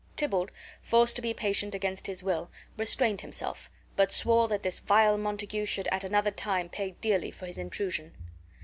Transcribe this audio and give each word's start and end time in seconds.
Tybalt, 0.15 0.49
forced 0.81 1.15
to 1.17 1.21
be 1.21 1.31
patient 1.31 1.75
against 1.75 2.07
his 2.07 2.23
will, 2.23 2.49
restrained 2.75 3.21
himself, 3.21 3.69
but 3.95 4.11
swore 4.11 4.47
that 4.47 4.63
this 4.63 4.79
vile 4.79 5.15
Montague 5.15 5.65
should 5.65 5.87
at 5.91 6.03
another 6.03 6.31
time 6.31 6.71
dearly 7.01 7.27
pay 7.27 7.29
for 7.31 7.45
his 7.45 7.59
intrusion. 7.59 8.11